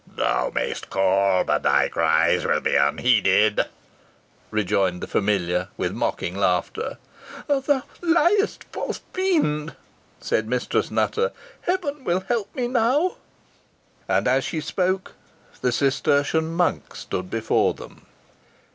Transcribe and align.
"Thou 0.15 0.49
mayst 0.49 0.89
call, 0.89 1.43
but 1.43 1.61
thy 1.61 1.87
cries 1.87 2.43
will 2.43 2.59
be 2.59 2.75
unheeded," 2.75 3.65
rejoined 4.49 4.99
the 4.99 5.05
familiar 5.05 5.67
with 5.77 5.91
mocking 5.91 6.35
laughter. 6.35 6.97
"Thou 7.47 7.83
liest, 8.01 8.63
false 8.71 9.01
fiend!" 9.13 9.75
said 10.19 10.47
Mistress 10.47 10.89
Nutter. 10.89 11.31
"Heaven 11.67 12.03
will 12.03 12.21
help 12.21 12.49
me 12.55 12.67
now." 12.67 13.17
And, 14.07 14.27
as 14.27 14.43
she 14.43 14.59
spoke, 14.59 15.13
the 15.61 15.71
Cistertian 15.71 16.51
monk 16.51 16.95
stood 16.95 17.29
before 17.29 17.75
them. 17.75 18.07